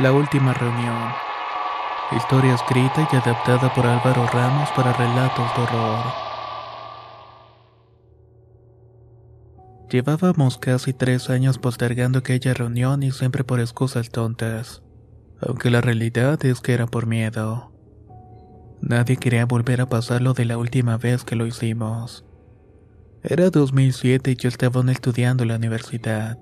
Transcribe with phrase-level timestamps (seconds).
[0.00, 1.10] La última reunión.
[2.16, 6.04] Historia escrita y adaptada por Álvaro Ramos para relatos de horror.
[9.90, 14.84] Llevábamos casi tres años postergando aquella reunión y siempre por excusas tontas,
[15.40, 17.72] aunque la realidad es que era por miedo.
[18.80, 22.24] Nadie quería volver a pasarlo de la última vez que lo hicimos.
[23.24, 26.38] Era 2007 y yo estaba estudiando en la universidad.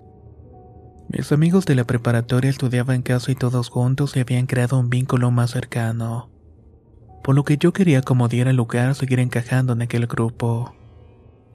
[1.08, 5.52] Mis amigos de la preparatoria estudiaban casi todos juntos y habían creado un vínculo más
[5.52, 6.30] cercano.
[7.22, 10.74] Por lo que yo quería como diera lugar seguir encajando en aquel grupo.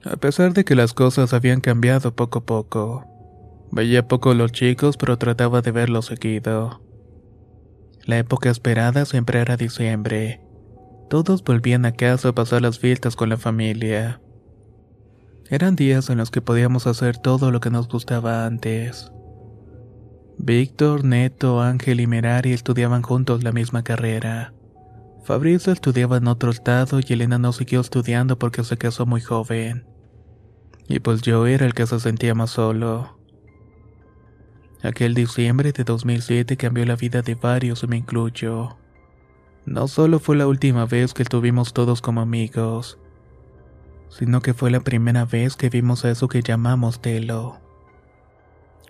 [0.04, 3.06] A pesar de que las cosas habían cambiado poco a poco.
[3.70, 6.82] Veía poco a los chicos, pero trataba de verlos seguido.
[8.04, 10.40] La época esperada siempre era diciembre.
[11.08, 14.20] Todos volvían a casa a pasar las fiestas con la familia.
[15.50, 19.12] Eran días en los que podíamos hacer todo lo que nos gustaba antes.
[20.38, 24.52] Víctor, Neto, Ángel y Merari estudiaban juntos la misma carrera.
[25.24, 29.86] Fabrizio estudiaba en otro estado y Elena no siguió estudiando porque se casó muy joven.
[30.88, 33.18] Y pues yo era el que se sentía más solo.
[34.82, 38.76] Aquel diciembre de 2007 cambió la vida de varios y me incluyo.
[39.64, 42.98] No solo fue la última vez que estuvimos todos como amigos,
[44.08, 47.61] sino que fue la primera vez que vimos a eso que llamamos Telo.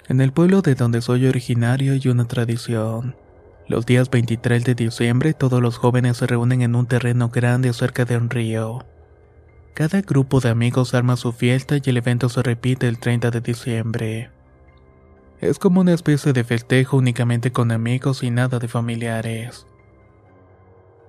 [0.09, 3.15] En el pueblo de donde soy originario hay una tradición.
[3.69, 8.05] Los días 23 de diciembre todos los jóvenes se reúnen en un terreno grande cerca
[8.05, 8.85] de un río.
[9.75, 13.41] Cada grupo de amigos arma su fiesta y el evento se repite el 30 de
[13.41, 14.31] diciembre.
[15.41, 19.67] Es como una especie de festejo únicamente con amigos y nada de familiares.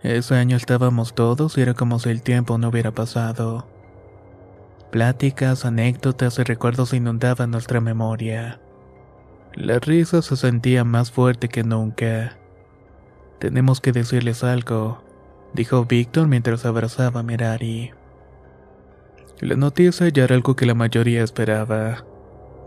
[0.01, 3.67] Ese año estábamos todos y era como si el tiempo no hubiera pasado.
[4.91, 8.59] Pláticas, anécdotas y recuerdos inundaban nuestra memoria.
[9.55, 12.37] La risa se sentía más fuerte que nunca.
[13.39, 15.03] Tenemos que decirles algo,
[15.53, 17.91] dijo Víctor mientras abrazaba a Merari.
[19.39, 22.03] La noticia ya era algo que la mayoría esperaba.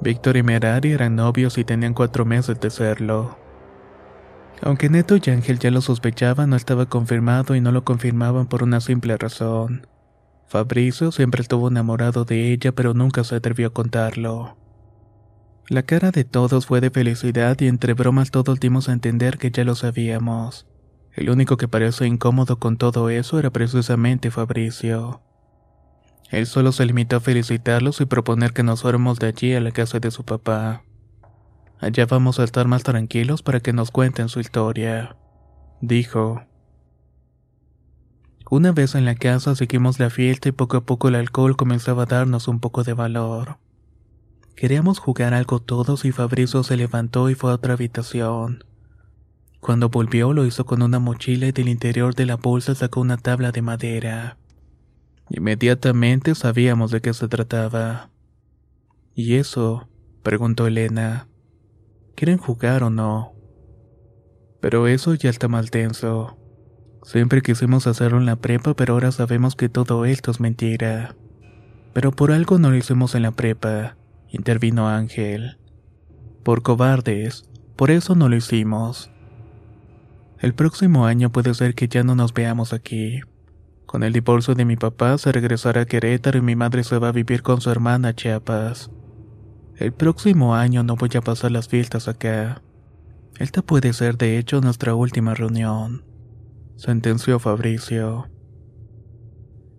[0.00, 3.36] Víctor y Merari eran novios y tenían cuatro meses de serlo.
[4.62, 8.62] Aunque Neto y Ángel ya lo sospechaban, no estaba confirmado y no lo confirmaban por
[8.62, 9.86] una simple razón.
[10.46, 14.56] Fabrizio siempre estuvo enamorado de ella, pero nunca se atrevió a contarlo.
[15.68, 19.50] La cara de todos fue de felicidad y entre bromas todos dimos a entender que
[19.50, 20.64] ya lo sabíamos.
[21.12, 25.22] El único que pareció incómodo con todo eso era precisamente Fabricio.
[26.30, 29.72] Él solo se limitó a felicitarlos y proponer que nos fuéramos de allí a la
[29.72, 30.84] casa de su papá.
[31.80, 35.16] Allá vamos a estar más tranquilos para que nos cuenten su historia.
[35.80, 36.42] Dijo.
[38.48, 42.04] Una vez en la casa seguimos la fiesta y poco a poco el alcohol comenzaba
[42.04, 43.58] a darnos un poco de valor.
[44.56, 48.64] Queríamos jugar algo todos y Fabrizio se levantó y fue a otra habitación.
[49.60, 53.18] Cuando volvió lo hizo con una mochila y del interior de la bolsa sacó una
[53.18, 54.38] tabla de madera.
[55.28, 58.08] Inmediatamente sabíamos de qué se trataba.
[59.14, 59.90] ¿Y eso?
[60.22, 61.28] preguntó Elena.
[62.14, 63.34] ¿Quieren jugar o no?
[64.60, 66.38] Pero eso ya está mal tenso.
[67.02, 71.14] Siempre quisimos hacerlo en la prepa, pero ahora sabemos que todo esto es mentira.
[71.92, 73.96] Pero por algo no lo hicimos en la prepa
[74.36, 75.58] intervino Ángel.
[76.44, 79.10] Por cobardes, por eso no lo hicimos.
[80.38, 83.20] El próximo año puede ser que ya no nos veamos aquí.
[83.86, 87.08] Con el divorcio de mi papá se regresará a Querétaro y mi madre se va
[87.08, 88.90] a vivir con su hermana Chiapas.
[89.76, 92.62] El próximo año no voy a pasar las fiestas acá.
[93.38, 96.04] Esta puede ser de hecho nuestra última reunión,
[96.76, 98.28] sentenció Fabricio.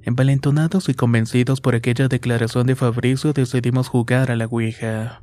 [0.08, 5.22] Envalentonados y convencidos por aquella declaración de Fabricio decidimos jugar a la Ouija.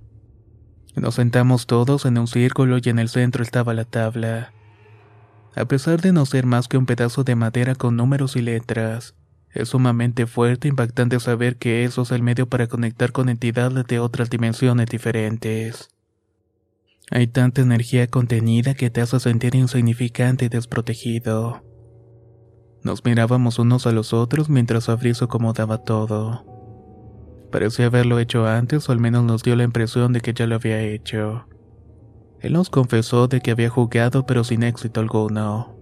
[0.95, 4.53] Nos sentamos todos en un círculo y en el centro estaba la tabla.
[5.57, 9.15] A pesar de no ser más que un pedazo de madera con números y letras,
[9.55, 13.87] es sumamente fuerte e impactante saber que eso es el medio para conectar con entidades
[13.87, 15.89] de otras dimensiones diferentes.
[17.11, 21.74] Hay tanta energía contenida que te hace sentir insignificante y desprotegido.
[22.85, 26.45] Nos mirábamos unos a los otros mientras Fabrizio acomodaba todo.
[27.51, 30.57] Parecía haberlo hecho antes o al menos nos dio la impresión de que ya lo
[30.57, 31.47] había hecho.
[32.41, 35.75] Él nos confesó de que había jugado pero sin éxito alguno.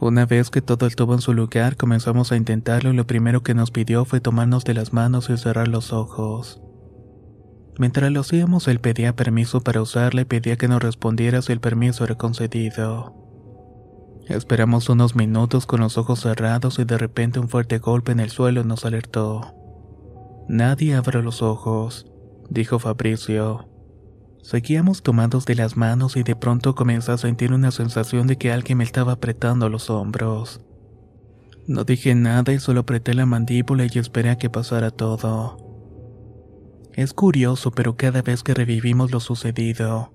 [0.00, 3.52] Una vez que todo estuvo en su lugar, comenzamos a intentarlo y lo primero que
[3.52, 6.62] nos pidió fue tomarnos de las manos y cerrar los ojos.
[7.78, 11.60] Mientras lo hacíamos, él pedía permiso para usarla y pedía que nos respondiera si el
[11.60, 13.23] permiso era concedido.
[14.28, 18.30] Esperamos unos minutos con los ojos cerrados y de repente un fuerte golpe en el
[18.30, 19.54] suelo nos alertó.
[20.48, 22.06] Nadie abre los ojos,
[22.48, 23.68] dijo Fabricio.
[24.42, 28.52] Seguíamos tomados de las manos y de pronto comencé a sentir una sensación de que
[28.52, 30.60] alguien me estaba apretando los hombros.
[31.66, 35.58] No dije nada y solo apreté la mandíbula y esperé a que pasara todo.
[36.94, 40.12] Es curioso, pero cada vez que revivimos lo sucedido,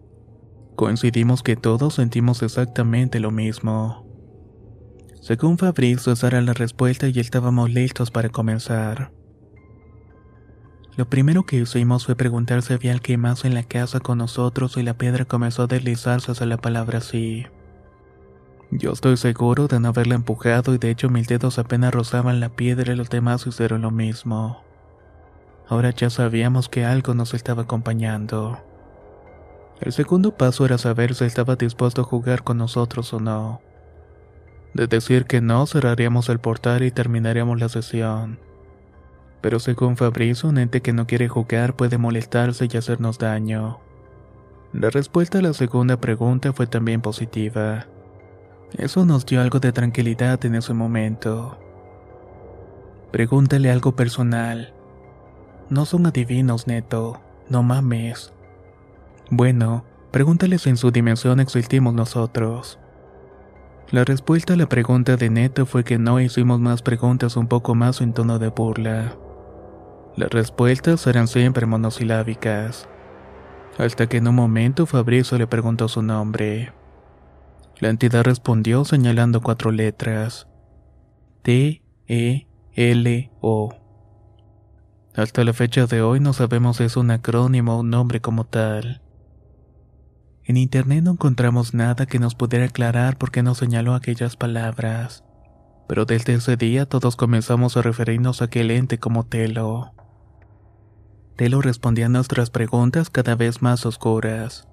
[0.80, 4.08] coincidimos que todos sentimos exactamente lo mismo.
[5.22, 9.12] Según Fabrizio, esa era la respuesta y estábamos listos para comenzar.
[10.96, 14.78] Lo primero que hicimos fue preguntar si había alguien más en la casa con nosotros
[14.78, 17.46] y la piedra comenzó a deslizarse hacia la palabra sí.
[18.72, 22.56] Yo estoy seguro de no haberla empujado y de hecho mis dedos apenas rozaban la
[22.56, 24.64] piedra y los demás hicieron lo mismo.
[25.68, 28.69] Ahora ya sabíamos que algo nos estaba acompañando.
[29.82, 33.62] El segundo paso era saber si estaba dispuesto a jugar con nosotros o no.
[34.74, 38.40] De decir que no, cerraríamos el portal y terminaríamos la sesión.
[39.42, 43.80] Pero según Fabrizio, un ente que no quiere jugar puede molestarse y hacernos daño.
[44.74, 47.88] La respuesta a la segunda pregunta fue también positiva.
[48.78, 51.58] Eso nos dio algo de tranquilidad en ese momento.
[53.12, 54.74] Pregúntale algo personal.
[55.70, 57.20] No son adivinos, Neto.
[57.50, 58.32] No mames.
[59.32, 62.80] Bueno, pregúntale si en su dimensión existimos nosotros.
[63.92, 67.76] La respuesta a la pregunta de Neto fue que no hicimos más preguntas un poco
[67.76, 69.16] más en tono de burla.
[70.16, 72.90] Las respuestas eran siempre monosilábicas.
[73.78, 76.74] Hasta que en un momento Fabrizio le preguntó su nombre.
[77.80, 80.48] La entidad respondió señalando cuatro letras.
[81.44, 83.74] T, E, L, O.
[85.16, 88.44] Hasta la fecha de hoy no sabemos si es un acrónimo o un nombre como
[88.44, 89.02] tal.
[90.50, 95.24] En internet no encontramos nada que nos pudiera aclarar por qué nos señaló aquellas palabras,
[95.88, 99.94] pero desde ese día todos comenzamos a referirnos a aquel ente como Telo.
[101.36, 104.68] Telo respondía a nuestras preguntas cada vez más oscuras.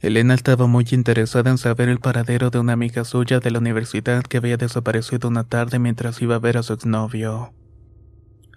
[0.00, 4.22] Elena estaba muy interesada en saber el paradero de una amiga suya de la universidad
[4.22, 7.52] que había desaparecido una tarde mientras iba a ver a su exnovio.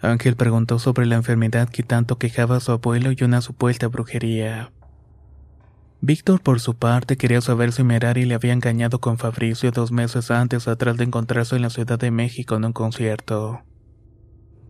[0.02, 4.72] Ángel preguntó sobre la enfermedad que tanto quejaba a su abuelo y una supuesta brujería.
[6.02, 10.32] Víctor, por su parte, quería saber si Merari le había engañado con Fabricio dos meses
[10.32, 13.64] antes atrás de encontrarse en la Ciudad de México en un concierto.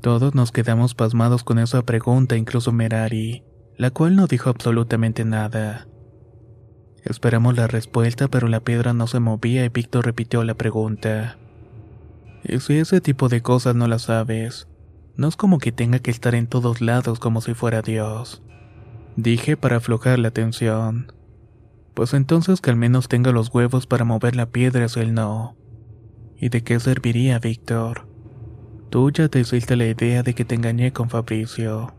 [0.02, 3.44] Todos nos quedamos pasmados con esa pregunta, incluso Merari,
[3.78, 5.88] la cual no dijo absolutamente nada.
[7.04, 11.38] Esperamos la respuesta, pero la piedra no se movía y Víctor repitió la pregunta.
[12.44, 14.68] ¿Y si ese tipo de cosas no las sabes?
[15.16, 18.42] No es como que tenga que estar en todos lados como si fuera Dios.
[19.16, 21.19] Dije para aflojar la tensión.
[22.00, 25.58] Pues entonces que al menos tenga los huevos para mover la piedra si él no.
[26.38, 28.08] ¿Y de qué serviría, Víctor?
[28.90, 31.94] Tú ya te hiciste la idea de que te engañé con Fabricio.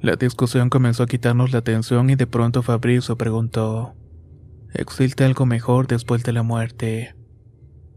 [0.00, 3.96] La discusión comenzó a quitarnos la atención y de pronto Fabricio preguntó,
[4.74, 7.16] ¿existe algo mejor después de la muerte?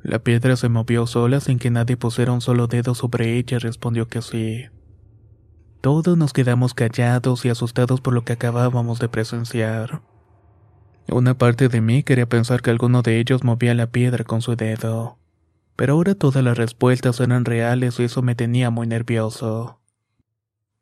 [0.02, 3.60] La piedra se movió sola sin que nadie pusiera un solo dedo sobre ella y
[3.60, 4.66] respondió que sí.
[5.80, 10.02] Todos nos quedamos callados y asustados por lo que acabábamos de presenciar.
[11.10, 14.56] Una parte de mí quería pensar que alguno de ellos movía la piedra con su
[14.56, 15.18] dedo
[15.76, 19.80] pero ahora todas las respuestas eran reales y eso me tenía muy nervioso.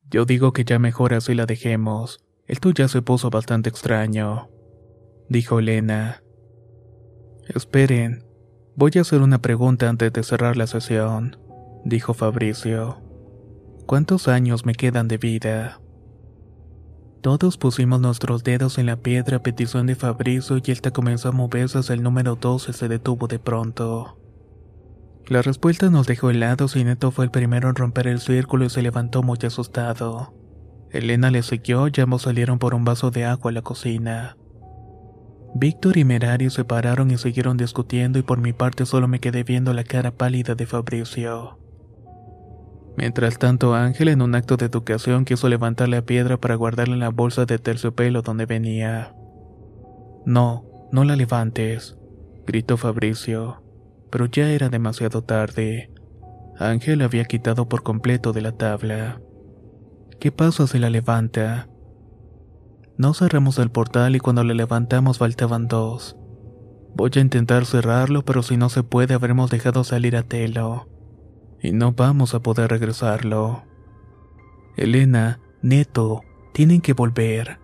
[0.09, 2.23] Yo digo que ya mejor así la dejemos.
[2.47, 4.49] Esto ya se puso bastante extraño,
[5.29, 6.21] dijo Elena.
[7.47, 8.25] Esperen,
[8.75, 11.37] voy a hacer una pregunta antes de cerrar la sesión,
[11.85, 13.01] dijo Fabricio.
[13.85, 15.80] ¿Cuántos años me quedan de vida?
[17.21, 21.31] Todos pusimos nuestros dedos en la piedra a petición de Fabricio y esta comenzó a
[21.31, 24.17] moverse hacia el número 12 se detuvo de pronto.
[25.27, 28.71] La respuesta nos dejó helados y Neto fue el primero en romper el círculo y
[28.71, 30.33] se levantó muy asustado.
[30.89, 34.35] Elena le siguió y ambos salieron por un vaso de agua a la cocina.
[35.53, 39.43] Víctor y Merari se pararon y siguieron discutiendo y por mi parte solo me quedé
[39.43, 41.60] viendo la cara pálida de Fabricio.
[42.97, 46.99] Mientras tanto, Ángel, en un acto de educación, quiso levantar la piedra para guardarla en
[46.99, 49.15] la bolsa de terciopelo donde venía.
[50.25, 51.97] No, no la levantes,
[52.45, 53.63] gritó Fabricio,
[54.11, 55.89] pero ya era demasiado tarde.
[56.59, 59.21] Ángel la había quitado por completo de la tabla.
[60.19, 61.69] ¿Qué pasa si la levanta?
[62.97, 66.17] No cerramos el portal y cuando la levantamos faltaban dos.
[66.93, 70.87] Voy a intentar cerrarlo, pero si no se puede habremos dejado salir a Telo
[71.61, 73.63] y no vamos a poder regresarlo.
[74.77, 77.59] Elena, Neto, tienen que volver.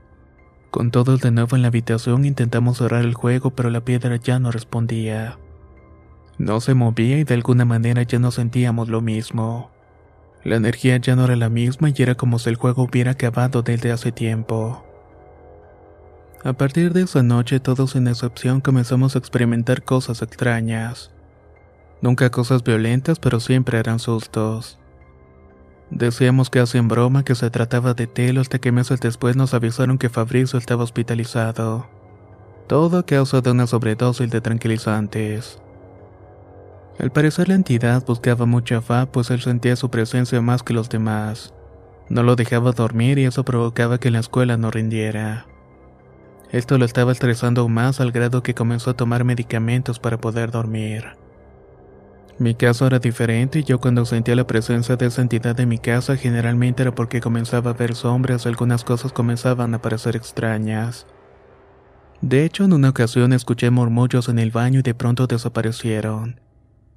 [0.69, 4.39] Con todos de nuevo en la habitación intentamos cerrar el juego, pero la piedra ya
[4.39, 5.39] no respondía.
[6.37, 9.71] No se movía y de alguna manera ya no sentíamos lo mismo.
[10.43, 13.63] La energía ya no era la misma y era como si el juego hubiera acabado
[13.63, 14.83] desde hace tiempo.
[16.43, 21.11] A partir de esa noche todos sin excepción comenzamos a experimentar cosas extrañas.
[22.01, 24.79] Nunca cosas violentas, pero siempre eran sustos.
[25.89, 29.97] Decíamos que hacían broma que se trataba de Telo hasta que meses después nos avisaron
[29.97, 31.87] que Fabrizio estaba hospitalizado.
[32.67, 35.61] Todo a causa de una sobredosis de tranquilizantes.
[36.99, 40.89] Al parecer la entidad buscaba mucha fa pues él sentía su presencia más que los
[40.89, 41.53] demás.
[42.09, 45.45] No lo dejaba dormir y eso provocaba que en la escuela no rindiera.
[46.51, 50.51] Esto lo estaba estresando aún más al grado que comenzó a tomar medicamentos para poder
[50.51, 51.17] dormir.
[52.39, 55.79] Mi caso era diferente y yo cuando sentía la presencia de esa entidad en mi
[55.79, 61.07] casa generalmente era porque comenzaba a ver sombras y algunas cosas comenzaban a parecer extrañas.
[62.21, 66.39] De hecho, en una ocasión escuché murmullos en el baño y de pronto desaparecieron,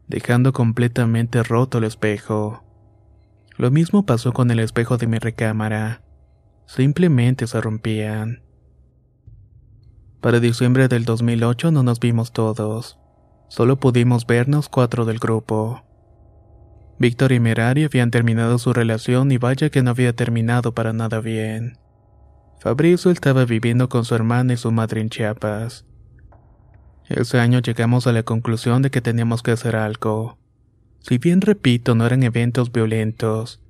[0.09, 2.63] dejando completamente roto el espejo.
[3.57, 6.03] Lo mismo pasó con el espejo de mi recámara.
[6.67, 8.43] Simplemente se rompían.
[10.21, 13.00] Para diciembre del 2008 no nos vimos todos.
[13.51, 15.83] Solo pudimos vernos cuatro del grupo.
[17.01, 21.21] Víctor y Merari habían terminado su relación y vaya que no había terminado para nada
[21.21, 21.77] bien.
[22.61, 25.85] Fabrizio estaba viviendo con su hermana y su madre en Chiapas.
[27.09, 30.39] Ese año llegamos a la conclusión de que teníamos que hacer algo.
[31.01, 33.61] Si bien repito, no eran eventos violentos,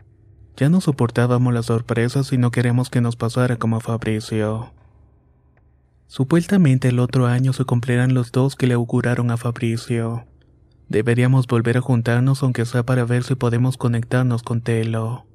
[0.58, 4.74] ya no soportábamos las sorpresas y no queremos que nos pasara como a Fabricio.
[6.10, 10.26] Supuestamente el otro año se cumplirán los dos que le auguraron a Fabricio.
[10.88, 15.28] Deberíamos volver a juntarnos aunque sea para ver si podemos conectarnos con Telo,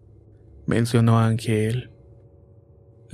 [0.67, 1.91] mencionó Ángel.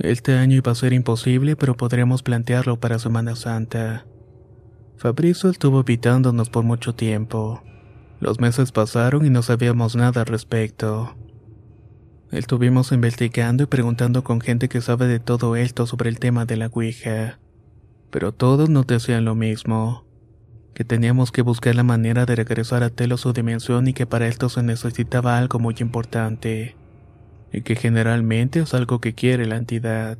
[0.00, 4.06] Este año iba a ser imposible, pero podríamos plantearlo para Semana Santa.
[4.96, 7.62] Fabricio estuvo evitándonos por mucho tiempo.
[8.18, 11.14] Los meses pasaron y no sabíamos nada al respecto.
[12.32, 16.56] Estuvimos investigando y preguntando con gente que sabe de todo esto sobre el tema de
[16.56, 17.38] la Ouija
[18.12, 20.04] pero todos nos decían lo mismo,
[20.74, 24.28] que teníamos que buscar la manera de regresar a Telo su dimensión y que para
[24.28, 26.76] esto se necesitaba algo muy importante,
[27.50, 30.18] y que generalmente es algo que quiere la entidad.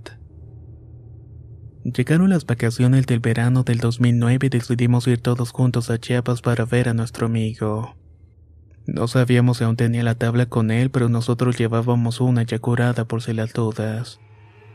[1.84, 6.64] Llegaron las vacaciones del verano del 2009 y decidimos ir todos juntos a Chiapas para
[6.64, 7.94] ver a nuestro amigo.
[8.86, 13.04] No sabíamos si aún tenía la tabla con él, pero nosotros llevábamos una ya curada
[13.04, 14.18] por si las dudas.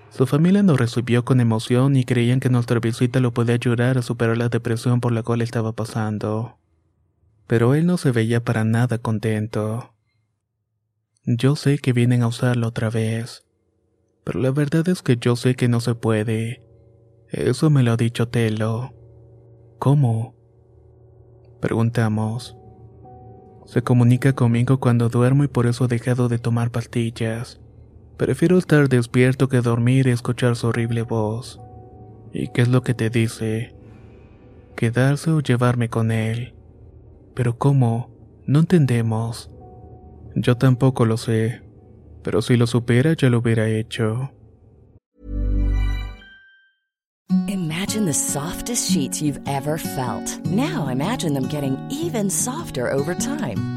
[0.09, 4.01] Su familia nos recibió con emoción y creían que nuestra visita lo podía ayudar a
[4.01, 6.57] superar la depresión por la cual estaba pasando.
[7.45, 9.93] Pero él no se veía para nada contento.
[11.25, 13.45] Yo sé que vienen a usarlo otra vez,
[14.23, 16.63] pero la verdad es que yo sé que no se puede.
[17.29, 18.93] Eso me lo ha dicho Telo.
[19.77, 20.35] ¿Cómo?
[21.59, 22.55] Preguntamos.
[23.65, 27.59] Se comunica conmigo cuando duermo y por eso he dejado de tomar pastillas.
[28.17, 31.61] Prefiero estar despierto que dormir y escuchar su horrible voz.
[32.33, 33.75] ¿Y qué es lo que te dice?
[34.75, 36.55] Quedarse o llevarme con él.
[37.35, 38.09] Pero ¿cómo?
[38.47, 39.51] No entendemos.
[40.35, 41.61] Yo tampoco lo sé,
[42.23, 44.31] pero si lo supiera ya lo hubiera hecho.
[47.47, 50.43] Imagine the softest sheets you've ever felt.
[50.45, 53.76] Now imagine them getting even softer over time.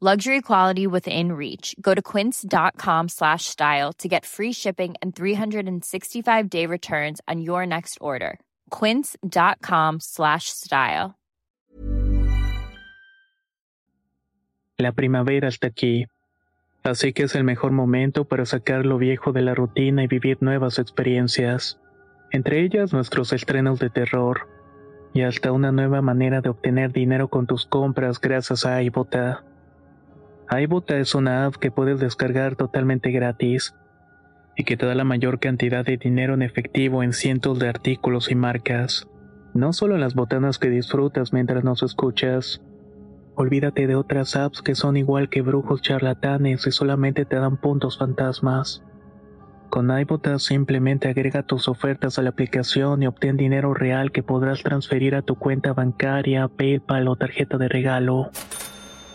[0.00, 1.74] Luxury quality within reach.
[1.80, 7.64] Go to quince.com slash style to get free shipping and 365 day returns on your
[7.64, 8.38] next order.
[8.70, 11.14] Quince.com slash style.
[14.78, 16.06] La primavera está aquí.
[16.82, 20.38] Así que es el mejor momento para sacar lo viejo de la rutina y vivir
[20.40, 21.78] nuevas experiencias.
[22.32, 24.48] Entre ellas nuestros estrenos de terror.
[25.14, 29.44] Y hasta una nueva manera de obtener dinero con tus compras gracias a iBota.
[30.50, 33.74] iBota es una app que puedes descargar totalmente gratis
[34.56, 38.30] y que te da la mayor cantidad de dinero en efectivo en cientos de artículos
[38.30, 39.08] y marcas.
[39.54, 42.60] No solo las botanas que disfrutas mientras nos escuchas.
[43.36, 47.98] Olvídate de otras apps que son igual que brujos charlatanes y solamente te dan puntos
[47.98, 48.84] fantasmas.
[49.70, 54.62] Con iBota simplemente agrega tus ofertas a la aplicación y obtén dinero real que podrás
[54.62, 58.30] transferir a tu cuenta bancaria, PayPal o tarjeta de regalo.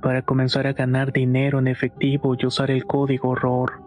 [0.00, 3.82] para comenzar a ganar dinero en efectivo y usar el código ROR.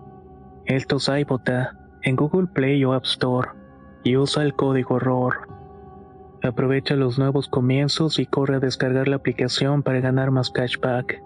[0.66, 3.50] Esto es iBota en Google Play o App Store
[4.04, 5.48] y usa el código ROR.
[6.44, 11.22] Aprovecha los nuevos comienzos y corre a descargar la aplicación para ganar más cashback.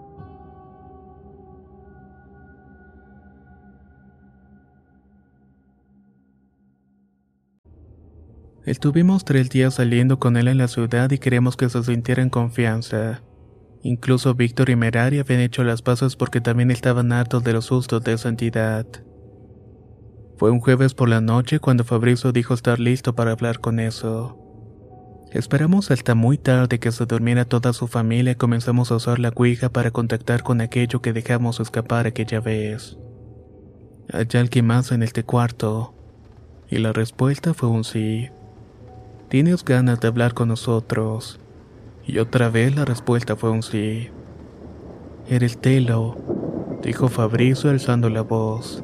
[8.64, 12.28] Estuvimos tres días saliendo con él en la ciudad y queremos que se sintiera en
[12.28, 13.22] confianza.
[13.88, 18.04] Incluso Víctor y Merari habían hecho las pasos porque también estaban hartos de los sustos
[18.04, 18.84] de esa entidad.
[20.36, 24.36] Fue un jueves por la noche cuando Fabrizio dijo estar listo para hablar con eso.
[25.32, 29.30] Esperamos hasta muy tarde que se durmiera toda su familia y comenzamos a usar la
[29.30, 32.98] cuija para contactar con aquello que dejamos escapar aquella vez.
[34.12, 35.94] ¿Hay alguien más en este cuarto?
[36.68, 38.28] Y la respuesta fue un sí.
[39.30, 41.40] ¿Tienes ganas de hablar con nosotros?
[42.08, 44.08] Y otra vez la respuesta fue un sí.
[45.28, 46.16] Eres Telo,
[46.82, 48.82] dijo Fabrizio alzando la voz.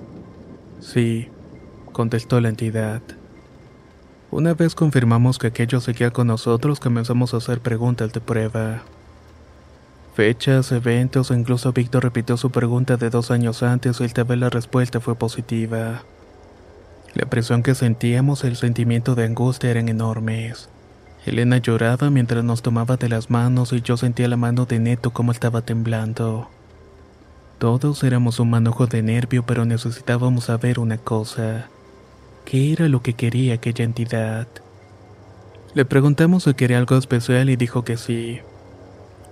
[0.79, 1.29] Sí,
[1.93, 3.01] contestó la entidad.
[4.31, 8.83] Una vez confirmamos que aquello seguía con nosotros, comenzamos a hacer preguntas de prueba.
[10.15, 14.51] Fechas, eventos incluso Víctor repitió su pregunta de dos años antes y esta vez la
[14.51, 16.03] respuesta fue positiva.
[17.15, 20.69] La presión que sentíamos y el sentimiento de angustia eran enormes.
[21.27, 25.11] Elena lloraba mientras nos tomaba de las manos y yo sentía la mano de Neto
[25.11, 26.49] como estaba temblando.
[27.59, 31.69] Todos éramos un manojo de nervio, pero necesitábamos saber una cosa
[32.45, 34.47] qué era lo que quería aquella entidad.
[35.73, 38.41] Le preguntamos si quería algo especial y dijo que sí.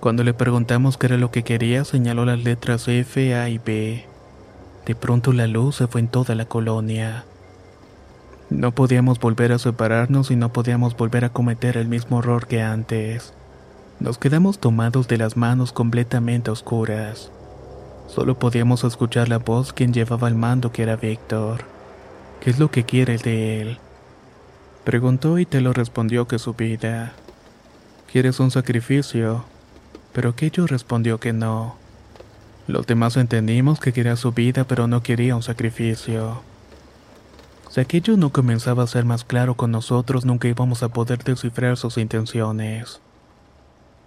[0.00, 4.06] Cuando le preguntamos qué era lo que quería, señaló las letras F, A y B.
[4.86, 7.24] De pronto la luz se fue en toda la colonia.
[8.52, 12.60] No podíamos volver a separarnos y no podíamos volver a cometer el mismo error que
[12.60, 13.32] antes.
[13.98, 17.32] Nos quedamos tomados de las manos completamente oscuras.
[18.08, 21.64] Solo podíamos escuchar la voz quien llevaba el mando que era Víctor.
[22.40, 23.78] ¿Qué es lo que quiere de él?
[24.84, 27.14] Preguntó y te lo respondió que su vida.
[28.12, 29.46] ¿Quieres un sacrificio?
[30.12, 31.76] Pero aquello respondió que no.
[32.66, 36.51] Los demás entendimos que quería su vida, pero no quería un sacrificio.
[37.72, 41.78] Si aquello no comenzaba a ser más claro con nosotros, nunca íbamos a poder descifrar
[41.78, 43.00] sus intenciones.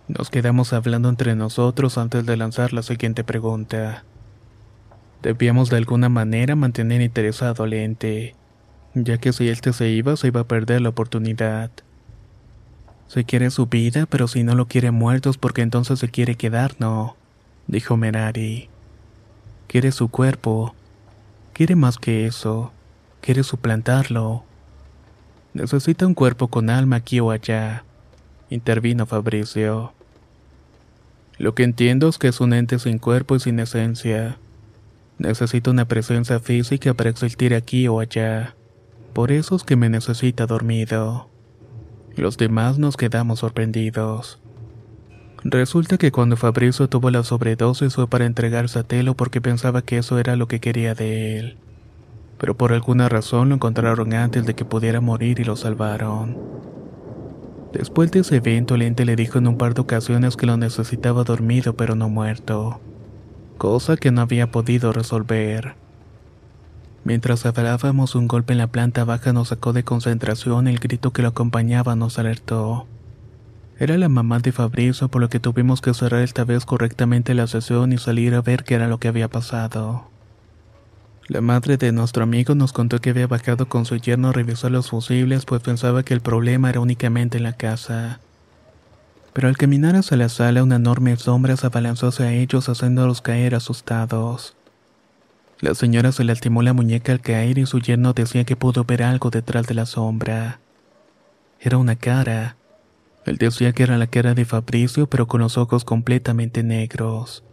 [0.07, 4.03] Nos quedamos hablando entre nosotros antes de lanzar la siguiente pregunta.
[5.23, 8.35] Debíamos de alguna manera mantener interesado al ente,
[8.93, 11.71] ya que si este se iba, se iba a perder la oportunidad.
[13.07, 16.75] Se quiere su vida, pero si no lo quiere muertos, porque entonces se quiere quedar,
[16.77, 17.15] no,
[17.65, 18.69] dijo Merari.
[19.65, 20.75] Quiere su cuerpo.
[21.53, 22.71] Quiere más que eso.
[23.25, 24.43] Quiere suplantarlo.
[25.55, 27.83] Necesita un cuerpo con alma aquí o allá,
[28.51, 29.93] intervino Fabricio.
[31.39, 34.37] Lo que entiendo es que es un ente sin cuerpo y sin esencia.
[35.17, 38.53] Necesito una presencia física para existir aquí o allá.
[39.13, 41.27] Por eso es que me necesita dormido.
[42.15, 44.37] Los demás nos quedamos sorprendidos.
[45.43, 49.97] Resulta que cuando Fabrizio tuvo la sobredosis fue para entregarse a Telo porque pensaba que
[49.97, 51.57] eso era lo que quería de él.
[52.37, 56.37] Pero por alguna razón lo encontraron antes de que pudiera morir y lo salvaron.
[57.71, 60.55] Después de ese evento, el ente le dijo en un par de ocasiones que lo
[60.55, 62.79] necesitaba dormido pero no muerto,
[63.57, 65.75] cosa que no había podido resolver.
[67.03, 71.21] Mientras hablábamos, un golpe en la planta baja nos sacó de concentración, el grito que
[71.21, 72.87] lo acompañaba nos alertó.
[73.77, 77.45] Era la mamá de Fabrizio, por lo que tuvimos que cerrar esta vez correctamente la
[77.45, 80.14] sesión y salir a ver qué era lo que había pasado.
[81.27, 84.71] La madre de nuestro amigo nos contó que había bajado con su yerno a revisar
[84.71, 88.19] los fusibles, pues pensaba que el problema era únicamente en la casa.
[89.33, 93.55] Pero al caminar hacia la sala, una enorme sombra se abalanzó hacia ellos, haciéndolos caer
[93.55, 94.55] asustados.
[95.61, 99.01] La señora se lastimó la muñeca al caer y su yerno decía que pudo ver
[99.01, 100.59] algo detrás de la sombra.
[101.59, 102.55] Era una cara,
[103.25, 107.43] él decía que era la cara de Fabricio, pero con los ojos completamente negros.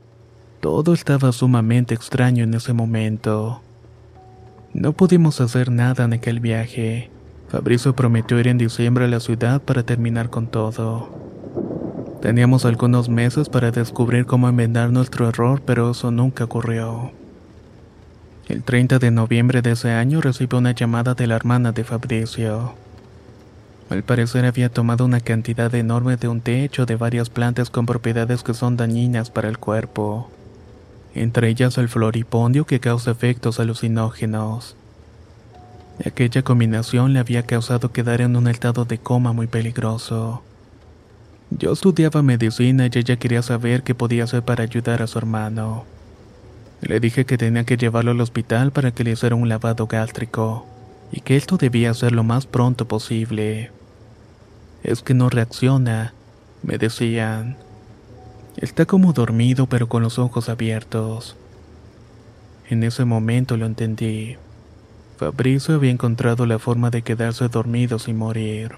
[0.62, 3.60] Todo estaba sumamente extraño en ese momento.
[4.72, 7.10] No pudimos hacer nada en aquel viaje.
[7.48, 11.10] Fabricio prometió ir en diciembre a la ciudad para terminar con todo.
[12.20, 17.10] Teníamos algunos meses para descubrir cómo enmendar nuestro error, pero eso nunca ocurrió.
[18.46, 22.74] El 30 de noviembre de ese año recibió una llamada de la hermana de Fabricio.
[23.90, 27.84] Al parecer había tomado una cantidad enorme de un té hecho de varias plantas con
[27.84, 30.30] propiedades que son dañinas para el cuerpo,
[31.14, 34.76] entre ellas el floripondio que causa efectos alucinógenos.
[36.04, 40.42] Aquella combinación le había causado quedar en un estado de coma muy peligroso.
[41.50, 45.84] Yo estudiaba medicina y ella quería saber qué podía hacer para ayudar a su hermano.
[46.80, 50.66] Le dije que tenía que llevarlo al hospital para que le hiciera un lavado gástrico
[51.12, 53.70] y que esto debía hacer lo más pronto posible.
[54.82, 56.14] Es que no reacciona,
[56.62, 57.56] me decían.
[58.56, 61.36] Está como dormido pero con los ojos abiertos.
[62.68, 64.36] En ese momento lo entendí.
[65.18, 68.72] Fabricio había encontrado la forma de quedarse dormido sin morir.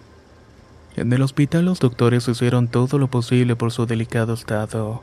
[0.97, 5.03] En el hospital los doctores hicieron todo lo posible por su delicado estado,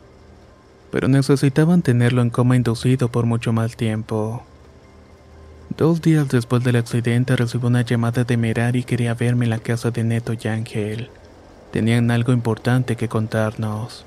[0.90, 4.44] pero necesitaban tenerlo en coma inducido por mucho más tiempo.
[5.78, 9.60] Dos días después del accidente recibió una llamada de Merari y quería verme en la
[9.60, 11.10] casa de Neto y Ángel.
[11.72, 14.06] Tenían algo importante que contarnos.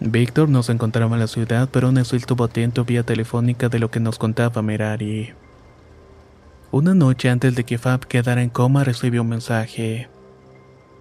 [0.00, 3.78] Víctor no se encontraba en la ciudad, pero aún así estuvo atento vía telefónica de
[3.78, 5.30] lo que nos contaba Merari.
[6.70, 10.08] Una noche antes de que Fab quedara en coma recibió un mensaje.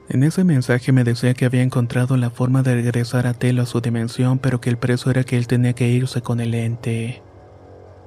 [0.07, 3.65] En ese mensaje me decía que había encontrado la forma de regresar a Telo a
[3.65, 7.21] su dimensión, pero que el preso era que él tenía que irse con el ente.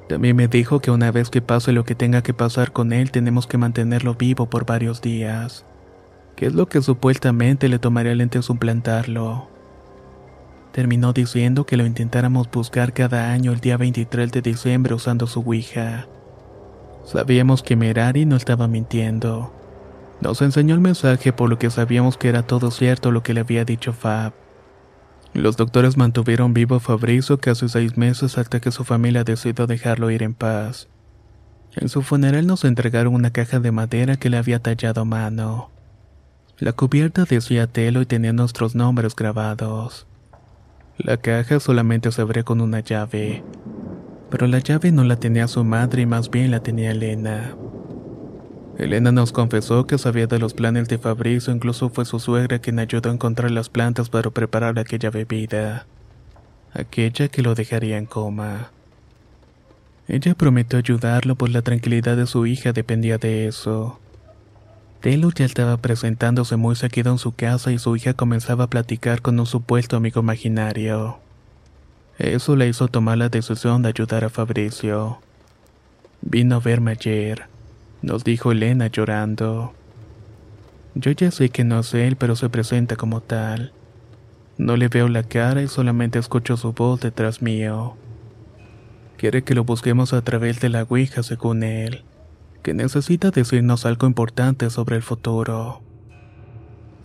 [0.09, 3.11] También me dijo que una vez que pase lo que tenga que pasar con él,
[3.11, 5.67] tenemos que mantenerlo vivo por varios días.
[6.35, 9.58] Que es lo que supuestamente le tomaría lente suplantarlo.
[10.79, 15.41] Terminó diciendo que lo intentáramos buscar cada año el día 23 de diciembre usando su
[15.41, 16.07] Ouija.
[17.05, 19.53] Sabíamos que Merari no estaba mintiendo.
[20.21, 23.41] Nos enseñó el mensaje por lo que sabíamos que era todo cierto lo que le
[23.41, 24.35] había dicho Fab.
[25.35, 30.13] Los doctores mantuvieron vivo a Fabrizio casi seis meses hasta que su familia decidió dejarlo
[30.13, 30.87] ir en paz.
[31.75, 35.73] En su funeral nos entregaron una caja de madera que le había tallado a mano.
[36.61, 40.08] La cubierta decía Telo y tenía nuestros nombres grabados.
[40.99, 43.45] La caja solamente se abría con una llave,
[44.31, 47.55] pero la llave no la tenía su madre y más bien la tenía Elena.
[48.79, 52.81] Elena nos confesó que sabía de los planes de Fabrizio, incluso fue su suegra quien
[52.81, 55.87] ayudó a encontrar las plantas para preparar aquella bebida,
[56.73, 58.73] aquella que lo dejaría en coma.
[60.09, 64.01] Ella prometió ayudarlo, pues la tranquilidad de su hija dependía de eso.
[65.01, 69.23] Telo ya estaba presentándose muy seguido en su casa y su hija comenzaba a platicar
[69.23, 71.19] con un supuesto amigo imaginario.
[72.19, 75.21] Eso le hizo tomar la decisión de ayudar a Fabricio.
[76.21, 77.47] Vino a verme ayer
[78.03, 79.73] nos dijo Elena llorando.
[80.95, 83.73] Yo ya sé que no es él, pero se presenta como tal.
[84.57, 87.97] No le veo la cara y solamente escucho su voz detrás mío.
[89.17, 92.03] Quiere que lo busquemos a través de la Ouija según él,
[92.69, 95.81] que necesita decirnos algo importante sobre el futuro.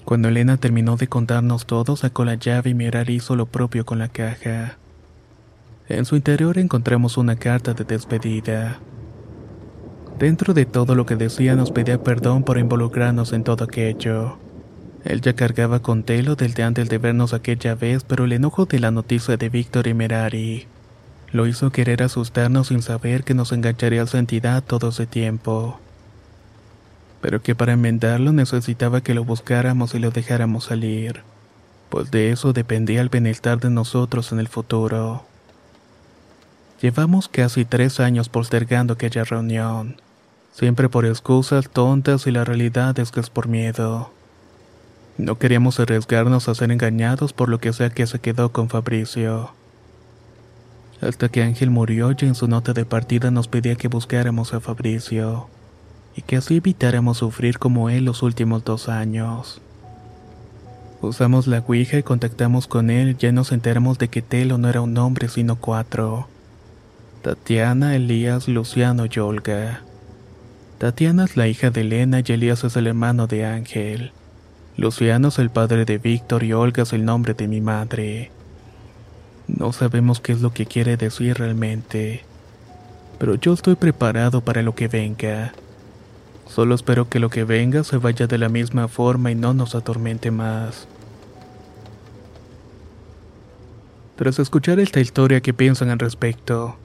[0.03, 3.97] Cuando Elena terminó de contarnos todo, sacó la llave y Mirar hizo lo propio con
[3.97, 4.77] la caja.
[5.87, 8.81] En su interior encontramos una carta de despedida.
[10.19, 14.39] Dentro de todo lo que decía nos pedía perdón por involucrarnos en todo aquello.
[15.05, 18.79] Él ya cargaba con Telo desde antes de vernos aquella vez, pero el enojo de
[18.79, 20.67] la noticia de Víctor y Merari
[21.33, 25.79] lo hizo querer asustarnos sin saber que nos engancharía a su entidad todo ese tiempo.
[27.21, 31.21] pero que para enmendarlo necesitaba que lo buscáramos y lo dejáramos salir,
[31.89, 35.25] pues de eso dependía el bienestar de nosotros en el futuro.
[36.81, 40.01] Llevamos casi tres años postergando aquella reunión,
[40.51, 44.11] siempre por excusas tontas y la realidad es que es por miedo.
[45.17, 49.53] No queríamos arriesgarnos a ser engañados por lo que sea que se quedó con Fabricio.
[51.07, 54.61] Hasta que Ángel murió y en su nota de partida nos pedía que buscáramos a
[54.61, 55.49] Fabricio
[56.15, 59.61] y que así evitáramos sufrir como él los últimos dos años.
[61.01, 64.79] Usamos la Ouija y contactamos con él ya nos enteramos de que Telo no era
[64.79, 66.27] un hombre sino cuatro.
[67.21, 69.81] Tatiana, Elías, Luciano y Olga.
[70.77, 74.13] Tatiana es la hija de Elena y Elías es el hermano de Ángel.
[74.77, 78.31] Luciano es el padre de Víctor y Olga es el nombre de mi madre.
[79.47, 82.23] No sabemos qué es lo que quiere decir realmente,
[83.19, 85.53] pero yo estoy preparado para lo que venga.
[86.47, 89.75] Solo espero que lo que venga se vaya de la misma forma y no nos
[89.75, 90.87] atormente más.
[94.15, 96.77] Tras escuchar esta historia, ¿qué piensan al respecto?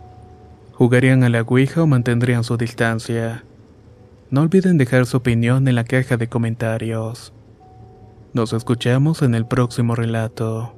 [0.72, 3.44] ¿Jugarían a la Ouija o mantendrían su distancia?
[4.30, 7.32] No olviden dejar su opinión en la caja de comentarios.
[8.32, 10.77] Nos escuchamos en el próximo relato.